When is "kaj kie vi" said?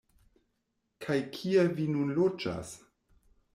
1.05-1.87